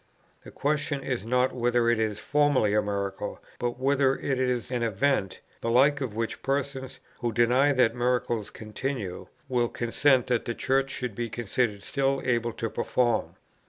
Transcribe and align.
The 0.43 0.49
question 0.49 1.03
is 1.03 1.23
not 1.27 1.53
whether 1.53 1.87
it 1.87 1.99
is 1.99 2.19
formally 2.19 2.73
a 2.73 2.81
miracle, 2.81 3.39
but 3.59 3.77
whether 3.77 4.15
it 4.15 4.39
is 4.39 4.71
an 4.71 4.81
event, 4.81 5.41
the 5.59 5.69
like 5.69 6.01
of 6.01 6.15
which 6.15 6.41
persons, 6.41 6.99
who 7.19 7.31
deny 7.31 7.71
that 7.73 7.93
miracles 7.93 8.49
continue, 8.49 9.27
will 9.47 9.69
consent 9.69 10.25
that 10.25 10.45
the 10.45 10.55
Church 10.55 10.89
should 10.89 11.13
be 11.13 11.29
considered 11.29 11.83
still 11.83 12.19
able 12.25 12.51
to 12.53 12.67
perform. 12.67 13.35